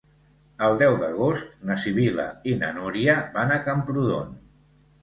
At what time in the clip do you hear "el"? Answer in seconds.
0.67-0.77